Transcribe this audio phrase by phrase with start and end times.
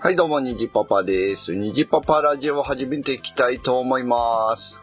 [0.00, 1.54] はい、どうも、にじパパです。
[1.54, 4.80] にじパパラジオを始めていきたいと思います。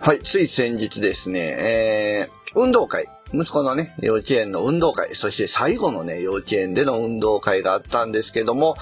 [0.00, 8.76] はい、つい先日ですね、えー、運動会、息子のね、幼稚園の運動会、そして最後のね、幼稚園での運動会があったんですけども、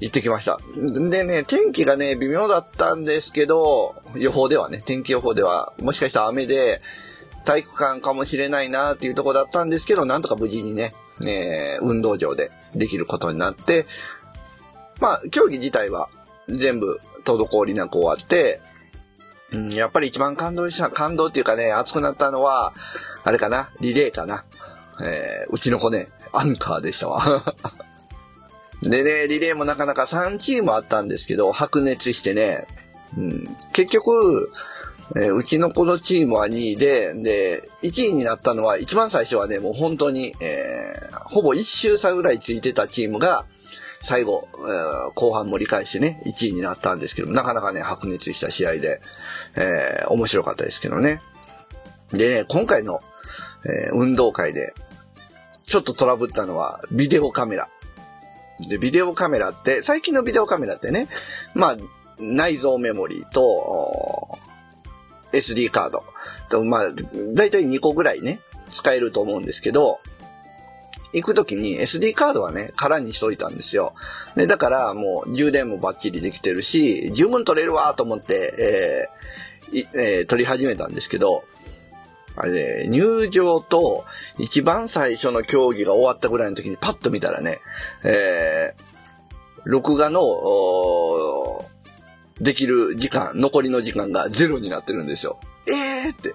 [0.00, 0.58] 行ってきました。
[0.76, 6.80] でね、天気がね、微妙だったんですけど、予報ではね、天気予報では、もしかしたら雨で、
[7.44, 10.92] 体育館かもしれないなっていうところだったんですけど、なんとか無事にね、
[11.26, 13.86] えー運動場でできることになって、
[15.00, 16.10] まあ、競技自体は
[16.48, 18.60] 全部滞りなく終わって、
[19.52, 22.74] うん、やっぱり一番感動した、感動っていうかね、熱くなったのは、
[23.24, 24.44] あれかな、リレーかな。
[25.02, 27.22] えーうちの子ね、アンカーでしたわ。
[28.82, 32.66] でね、リレーもなかなか3チームあったんですけど、白熱してね、
[33.16, 34.52] うん、結局、
[35.16, 43.44] えーうちの子のチームは2位で、で、1位になったのは、一番最初はね、もう本当に、えーほぼ1周差ぐらいついてたチームが、
[44.02, 49.00] 最後、えー後半盛り返してね、1位になったんですけど、なかなかね、白熱した試合で、
[49.56, 51.20] えー面白かったですけどね。
[52.12, 53.00] でね、今回の、
[53.64, 54.74] えー運動会で、
[55.66, 57.68] ちょっとトラブったのは、ビデオカメラ。
[58.68, 61.08] で、ビデオカメラって、最近のビデオカメラってね、
[61.54, 61.76] まあ、
[62.18, 64.38] 内蔵メモリーと、
[65.32, 66.02] SD カード。
[66.48, 66.92] とまあ、
[67.34, 68.40] だいたい2個ぐらいね、
[68.72, 70.00] 使えると思うんですけど、
[71.12, 73.94] 行くときに SD カードはね、空にしといたんですよ。
[74.36, 81.44] で、だからもう充電もバッチリできてるし、十分取れるわと思って、えーえー撮り始めたんですけど、
[82.40, 84.04] あれ、入場と
[84.38, 87.60] 一番最初の競技が終わったぐらいの時にパッと見たらね、
[88.04, 88.88] えー
[89.64, 90.20] 録画の、
[92.40, 95.38] できる時間、残りの時間がゼロになってるんですよ。
[95.68, 96.34] えーって、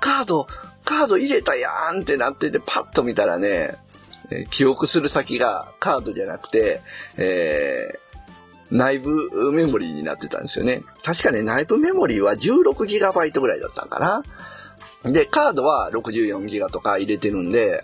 [0.00, 0.46] カード、
[0.84, 3.76] カード入れたやんってなってて、パッと見たらね、
[4.50, 6.80] 記憶する先がカードじゃなくて、
[7.16, 8.10] えー
[8.72, 10.82] 内部メモリーになってたんですよね。
[11.02, 14.22] 確かね、内部メモリーは 16GB ぐらいだったんかな。
[15.04, 17.82] で、カードは 64GB とか入れてるんで、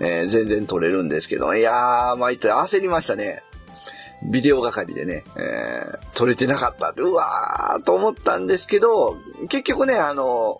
[0.00, 3.42] えー全然取れるんですけど、いやー、参った焦りましたね。
[4.22, 9.16] ビデオ係でね、えー撮れてなかったって、うわーと思ったんですけど、
[9.48, 10.58] 結局ね、あの、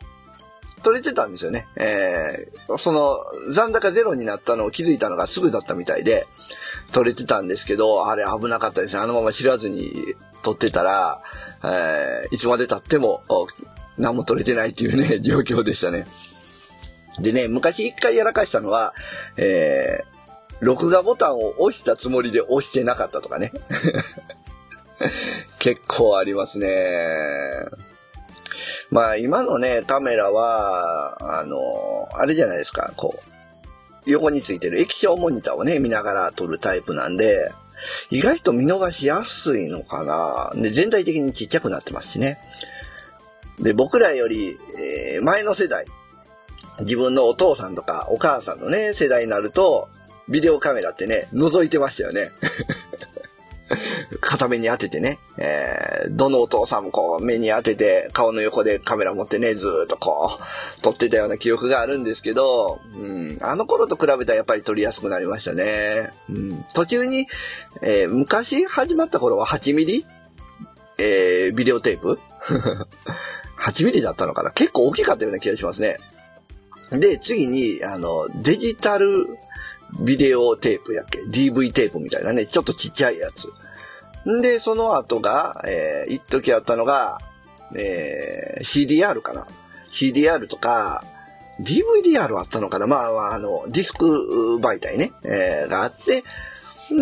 [0.82, 1.66] 撮れてたんですよね。
[1.76, 3.16] えーその、
[3.52, 6.26] 残高ゼロになったのを気づいたのがすぐだったみたいで、
[6.92, 9.00] 撮れてたんですけど、あれ危なかったですね。
[9.00, 11.22] あのまま知らずに撮ってたら、
[11.64, 13.22] えーいつまで経っても、
[13.98, 16.06] 何も撮れてないっていうね、 状況でしたね。
[17.20, 18.94] でね、昔一回やらかしたのは、
[19.36, 20.14] えー
[20.60, 23.52] 録画ボタンを押したつもりで押してなかったとかね。
[25.58, 26.68] 結構ありますね。
[28.90, 33.20] まあ今のね、カメラは、あの、あれじゃないですか、こ
[34.06, 37.52] う、横についてる液晶モニターをね、見ながら撮るタイプなんで、
[38.10, 40.52] 意外と見逃しやすいのかな。
[40.54, 42.38] で、全体的にちっちゃくなってますしね。
[43.58, 45.86] で、僕らより、えー前の世代、
[46.80, 49.88] 自分のお父さんとかお母さんのね、世代になると、
[50.28, 52.32] ビデオカメラってね、覗いてましたよね。
[54.20, 60.38] 片目に当ててね、えーどのお父さんもこう目に当てて顔の横でカメラ持ってね、ずーっとこ
[60.78, 66.10] う撮ってたような記憶があるんですけど、うん、あの頃と比べたらやっぱり撮りやすくなりましたね。
[66.28, 67.26] うん、途中に、
[67.80, 70.04] えー昔始まった頃は8ミリ、
[70.98, 72.20] えービデオテープ
[73.58, 75.98] 8ミリだったのかな結構大きかったような気がしますね。
[76.90, 79.38] で、次に、あの、デジタル
[80.00, 83.48] ビデオテープやっけ ?DV テープみたいなね、ちょっとちっちゃいやつ。
[84.30, 87.20] んで、その後が、えー、一時あったのが、
[87.76, 89.46] えー CDR かな
[89.90, 91.04] ?CDR とか、
[91.60, 96.24] DVDR あったのかなまああ、あの、ディスク媒体ね、えーがあって、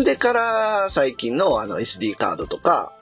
[0.03, 2.93] でから、最近のあの SD カードとか、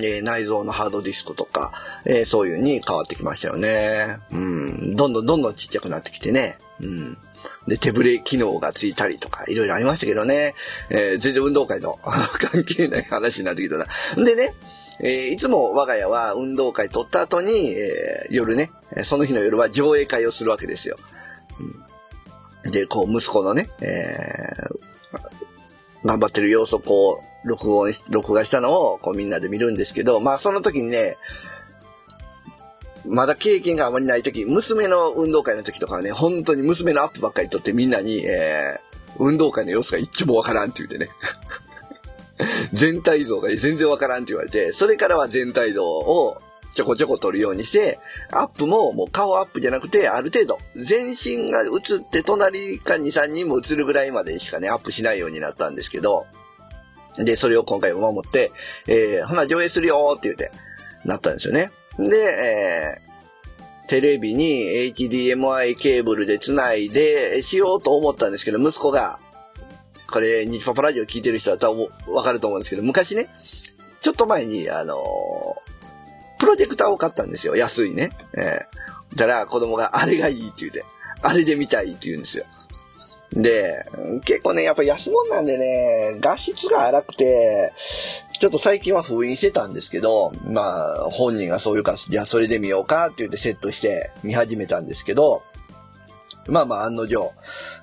[0.00, 1.72] えー内蔵のハードディスクとか、
[2.06, 4.18] えーそういうに変わってきましたよね。
[4.30, 4.96] うん。
[4.96, 6.58] どんどんどんどんちっちゃくなってきてね。
[6.80, 7.18] うん。
[7.66, 10.54] で、手ブレ機能がついたりとか、いろいろありましたけどね。
[10.90, 13.86] えー全然運動会の 関係ない話になってきたな。
[14.24, 14.54] でね、
[15.00, 18.70] えいつも我が家は運動会取った後に、え夜ね、
[19.04, 20.96] その日の夜は上映会をするわけですよ。
[22.64, 24.18] うん、で、こう、息子のね、え
[26.04, 31.16] 頑張ってる様子をこう、録音し、録画したのをこうみんなで見るんですけど、まあその時にね、
[33.06, 38.88] まだ経験があまりない時、娘の運動会の時とかはね、本当に娘のアップばっかり撮ってみんなに、えー
[39.18, 41.10] 運動会の様子が一もわからんって言うてね。
[42.72, 46.38] 全体像が全然わからんって言われて、それからは全体像を
[46.74, 47.98] ちょこちょこ撮るようにして、
[48.30, 56.26] アップももう顔アップじゃなくて、ある程度、全身が映って隣か2、3人も映るぐらいまでしかね、アップしないようになったんですけど、
[57.18, 58.52] で、それを今回も守って、
[58.86, 60.52] えー、ほな上映するよって言って、
[61.04, 61.70] なったんですよね。
[61.98, 69.18] で、えー、テレビに HDMI ケーブルで繋いでしようと思ったんですけど、息子が、
[70.10, 73.28] これ、日パパラジオ聞いてる人は多分わかると思うんですけど、昔ね、
[74.00, 77.56] ちょっと前に、あのー、プロジェクターを買ったんですよ。
[77.56, 78.10] 安いね。
[78.34, 80.84] えー、だから子供があれがいいって言うて、
[81.20, 82.44] あれで見たいって言うんですよ。
[83.32, 83.84] で、
[84.24, 87.72] 結構ね、やっぱ安物なんでね、画質が荒くて、
[88.40, 95.42] ちょっと最近は封印してたんですけど、まあ、本人がそういうから、じゃあそれで見ようかって言ってセットして見始めたんですけど、
[96.48, 97.32] まあまあ案の定、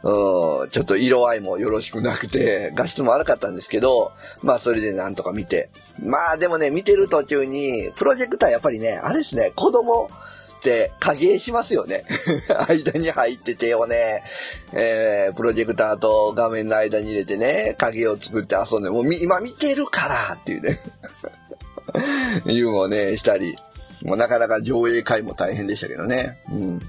[0.03, 5.69] ちょっと色合いもよろしくなくて、画質も悪かったんですけど、まあそれでなんとか見て。
[6.03, 10.09] まあでもね、見てる途中に、プロジェクターやっぱりね、あれですね、子供、
[10.99, 12.03] 影しますよね。
[12.67, 14.23] 間に入って手をね、
[14.73, 20.79] えー、プロジェクターと画面の間に入れてね、影を作って遊んで、もう今見てるからっていうね。
[22.45, 23.55] いうのをね、したり。
[24.03, 26.37] もうなかなか上映会も大変でしたけどね。
[26.51, 26.79] うん。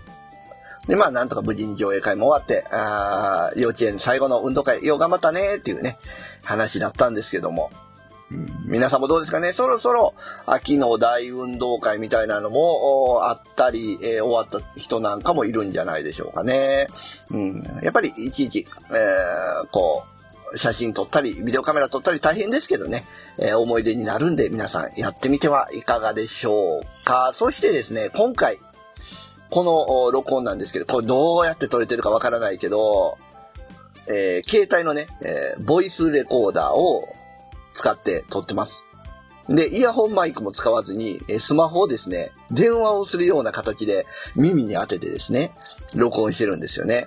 [0.86, 5.98] で、まあ、なんとか無事に上映会も終わって、あ幼稚園最後の運動会、よう頑張ったねっていうね、
[6.42, 7.70] 話だったんですけども。
[8.66, 9.52] 皆さんもどうですかね？
[9.52, 10.14] そろそろ
[10.46, 16.88] 秋の大運動会みたいなのもあったり、えー、終わった人なんかもいるんじゃないでしょうかね。
[17.30, 20.04] うん、やっぱりいちいち、えー、こ
[20.52, 23.04] う、写真撮ったり、ビデオカメラ撮ったり大変ですけどね、
[23.38, 27.30] えー、思い出になるんで皆さんやってみてはいかがでしょうか。
[27.32, 28.58] そしてですね、今回、
[29.50, 33.18] この録音なんですけど、これどうやって撮れてるかわからないけど、
[34.08, 37.08] えー、携帯のね、えー、ボイスレコーダーを
[37.76, 38.82] 使って撮ってます。
[39.48, 45.52] で、イヤホンマイクも使わずに、スマホをですね、電話をするような形で耳に当ててですね、
[45.94, 47.06] 録音してるんですよね。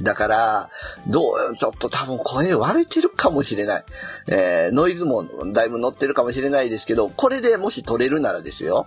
[0.00, 0.70] だから、
[1.06, 1.20] ど
[1.52, 3.84] う、ちょっと多分声割れてるかもしれない。
[4.28, 8.86] えー、ノイズもだいぶ乗ってるかもしれないですけど、これでもし撮れるならですよ。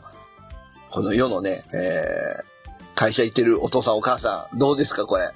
[0.90, 2.58] この世のね、えー、
[2.96, 5.30] 会社行ってるお父さんお母さん、どうですかこれ。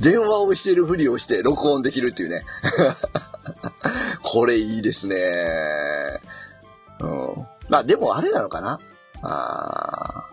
[0.00, 2.44] 電話をしてるふりをして録音できるっていうね。
[4.30, 5.16] これいいですね。
[7.00, 7.46] うん。
[7.70, 8.78] まあでもあれなのかな
[9.22, 10.28] あ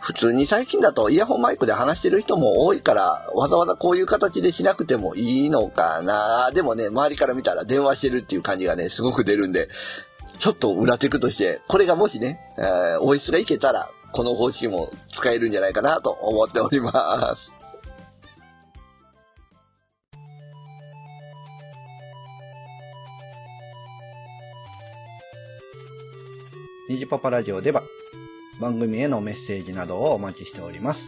[0.00, 6.50] 普通に最近だとイヤホンマイクで話してる人も多いから、わざわざこういう形でしなくてもいいのかな。
[6.52, 9.68] でもね、周りから見たら電話してるっていう感じがね、すごく出るんで、
[10.38, 17.52] ちょっと裏テクとして、これがもしね、えー、音質がいけたら、この方針も使えるんじゃないかなと思っております。
[26.90, 27.84] ニジパパラジオでは
[28.60, 31.06] 番組へのメッセージなどをお待ちしております。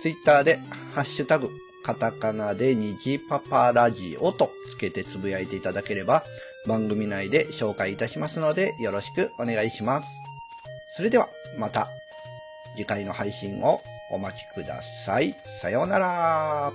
[0.00, 0.60] ツイッターで
[0.94, 1.50] ハッシュタグ
[1.82, 6.22] カタカナでニジパパラジオとつけてつぶやいていただければ
[6.68, 10.08] 番組内で紹介いたしますのでよろしくお願いします。
[10.96, 11.28] それでは
[11.58, 11.88] また
[12.76, 13.80] 次回の配信を
[14.12, 15.34] お待ちください。
[15.60, 16.72] さようなら。